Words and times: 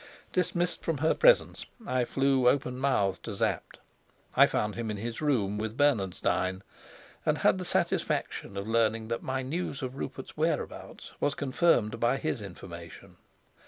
Dismissed 0.33 0.81
from 0.81 0.97
her 0.97 1.13
presence, 1.13 1.67
I 1.85 2.05
flew 2.05 2.49
open 2.49 2.79
mouthed 2.79 3.21
to 3.25 3.35
Sapt. 3.37 3.77
I 4.35 4.47
found 4.47 4.73
him 4.73 4.89
in 4.89 4.97
his 4.97 5.21
room 5.21 5.59
with 5.59 5.77
Bernenstein, 5.77 6.63
and 7.23 7.37
had 7.37 7.59
the 7.59 7.65
satisfaction 7.65 8.57
of 8.57 8.67
learning 8.67 9.09
that 9.09 9.21
my 9.21 9.43
news 9.43 9.83
of 9.83 9.95
Rupert's 9.97 10.35
whereabouts 10.35 11.11
was 11.19 11.35
confirmed 11.35 11.99
by 11.99 12.17
his 12.17 12.41
information. 12.41 13.17